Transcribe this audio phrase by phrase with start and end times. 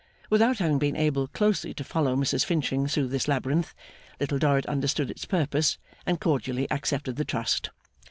[0.31, 3.75] Without having been able closely to follow Mrs Finching through this labyrinth,
[4.19, 5.77] Little Dorrit understood its purpose,
[6.07, 7.69] and cordially accepted the trust.